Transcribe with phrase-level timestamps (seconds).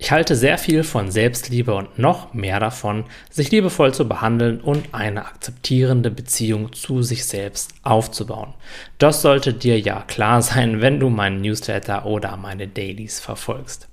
[0.00, 4.94] Ich halte sehr viel von Selbstliebe und noch mehr davon, sich liebevoll zu behandeln und
[4.94, 8.54] eine akzeptierende Beziehung zu sich selbst aufzubauen.
[8.98, 13.88] Das sollte dir ja klar sein, wenn du meinen Newsletter oder meine Dailies verfolgst.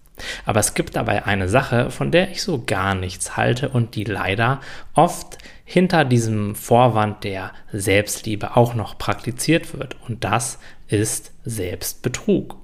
[0.46, 4.04] Aber es gibt dabei eine Sache, von der ich so gar nichts halte und die
[4.04, 4.62] leider
[4.94, 9.98] oft hinter diesem Vorwand der Selbstliebe auch noch praktiziert wird.
[10.08, 12.58] Und das ist Selbstbetrug.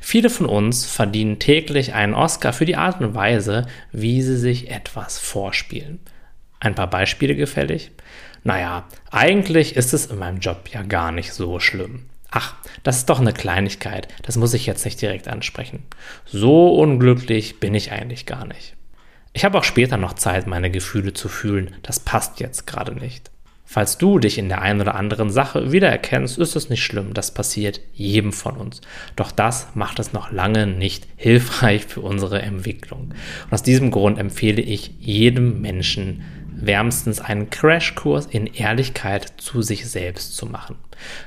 [0.00, 4.70] Viele von uns verdienen täglich einen Oscar für die Art und Weise, wie sie sich
[4.70, 6.00] etwas vorspielen.
[6.60, 7.92] Ein paar Beispiele gefällig?
[8.44, 12.06] Naja, eigentlich ist es in meinem Job ja gar nicht so schlimm.
[12.30, 15.84] Ach, das ist doch eine Kleinigkeit, das muss ich jetzt nicht direkt ansprechen.
[16.26, 18.74] So unglücklich bin ich eigentlich gar nicht.
[19.32, 23.30] Ich habe auch später noch Zeit, meine Gefühle zu fühlen, das passt jetzt gerade nicht.
[23.70, 27.34] Falls du dich in der einen oder anderen Sache wiedererkennst, ist es nicht schlimm, das
[27.34, 28.80] passiert jedem von uns.
[29.14, 33.12] Doch das macht es noch lange nicht hilfreich für unsere Entwicklung.
[33.44, 39.86] Und aus diesem Grund empfehle ich jedem Menschen wärmstens einen Crashkurs in Ehrlichkeit zu sich
[39.86, 40.76] selbst zu machen.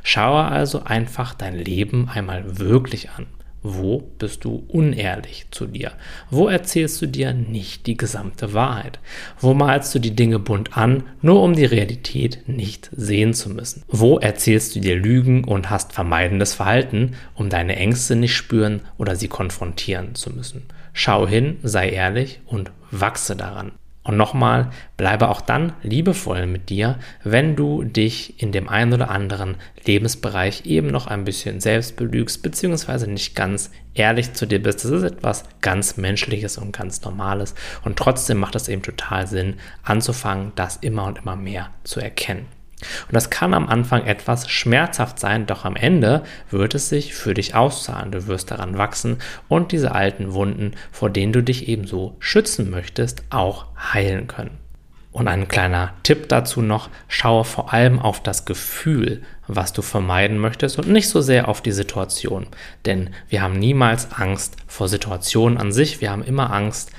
[0.02, 3.28] Schaue also einfach dein Leben einmal wirklich an.
[3.64, 5.92] Wo bist du unehrlich zu dir?
[6.32, 9.00] Wo erzählst du dir nicht die gesamte Wahrheit?
[9.40, 13.84] Wo malst du die Dinge bunt an, nur um die Realität nicht sehen zu müssen?
[13.88, 19.16] Wo erzählst du dir Lügen und hast vermeidendes Verhalten, um deine Ängste nicht spüren oder
[19.16, 20.64] sie konfrontieren zu müssen?
[20.94, 23.74] Schau hin, sei ehrlich und wachse daran.
[24.04, 29.12] Und nochmal, bleibe auch dann liebevoll mit dir, wenn du dich in dem einen oder
[29.12, 34.84] anderen Lebensbereich eben noch ein bisschen selbst belügst, beziehungsweise nicht ganz ehrlich zu dir bist.
[34.84, 37.54] Das ist etwas ganz Menschliches und ganz Normales.
[37.84, 42.48] Und trotzdem macht es eben total Sinn, anzufangen, das immer und immer mehr zu erkennen.
[43.08, 47.34] Und das kann am Anfang etwas schmerzhaft sein, doch am Ende wird es sich für
[47.34, 48.12] dich auszahlen.
[48.12, 53.24] Du wirst daran wachsen und diese alten Wunden, vor denen du dich ebenso schützen möchtest,
[53.30, 54.58] auch heilen können.
[55.12, 60.38] Und ein kleiner Tipp dazu noch, schaue vor allem auf das Gefühl, was du vermeiden
[60.38, 62.48] möchtest und nicht so sehr auf die Situation.
[62.86, 66.92] Denn wir haben niemals Angst vor Situationen an sich, wir haben immer Angst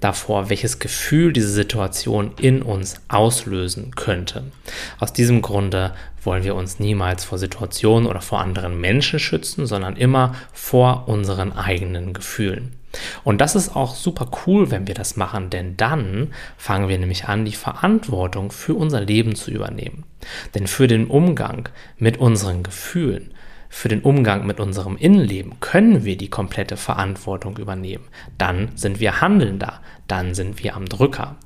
[0.00, 4.44] davor, welches Gefühl diese Situation in uns auslösen könnte.
[4.98, 9.96] Aus diesem Grunde wollen wir uns niemals vor Situationen oder vor anderen Menschen schützen, sondern
[9.96, 12.74] immer vor unseren eigenen Gefühlen.
[13.22, 17.26] Und das ist auch super cool, wenn wir das machen, denn dann fangen wir nämlich
[17.26, 20.04] an, die Verantwortung für unser Leben zu übernehmen.
[20.54, 23.32] Denn für den Umgang mit unseren Gefühlen
[23.68, 28.04] für den Umgang mit unserem Innenleben können wir die komplette Verantwortung übernehmen.
[28.38, 31.36] Dann sind wir handelnder, dann sind wir am Drücker.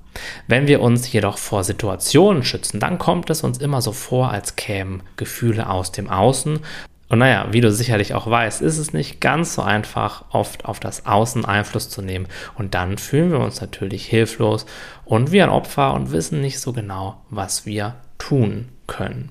[0.47, 4.57] Wenn wir uns jedoch vor Situationen schützen, dann kommt es uns immer so vor, als
[4.57, 6.61] kämen Gefühle aus dem Außen.
[7.09, 10.81] Und naja, wie du sicherlich auch weißt, ist es nicht ganz so einfach, oft auf
[10.81, 12.27] das Außen Einfluss zu nehmen.
[12.55, 14.65] Und dann fühlen wir uns natürlich hilflos
[15.05, 19.31] und wie ein Opfer und wissen nicht so genau, was wir tun können.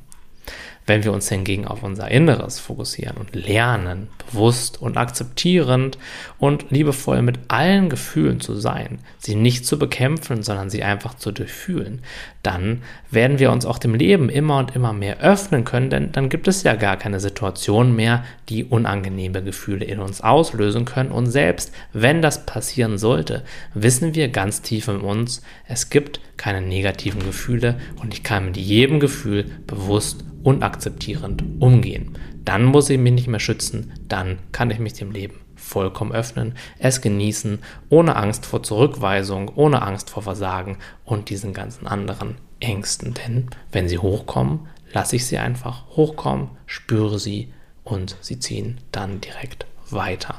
[0.87, 5.97] Wenn wir uns hingegen auf unser Inneres fokussieren und lernen, bewusst und akzeptierend
[6.39, 11.31] und liebevoll mit allen Gefühlen zu sein, sie nicht zu bekämpfen, sondern sie einfach zu
[11.31, 12.01] durchfühlen,
[12.43, 12.81] dann
[13.11, 16.47] werden wir uns auch dem Leben immer und immer mehr öffnen können, denn dann gibt
[16.47, 21.11] es ja gar keine Situation mehr, die unangenehme Gefühle in uns auslösen können.
[21.11, 23.43] Und selbst wenn das passieren sollte,
[23.73, 28.57] wissen wir ganz tief in uns, es gibt keine negativen Gefühle und ich kann mit
[28.57, 32.17] jedem Gefühl bewusst und akzeptierend umgehen.
[32.43, 36.55] Dann muss ich mich nicht mehr schützen, dann kann ich mich dem Leben vollkommen öffnen,
[36.79, 37.59] es genießen,
[37.89, 43.13] ohne Angst vor Zurückweisung, ohne Angst vor Versagen und diesen ganzen anderen Ängsten.
[43.13, 47.53] Denn wenn sie hochkommen, lasse ich sie einfach hochkommen, spüre sie
[47.83, 50.35] und sie ziehen dann direkt weiter.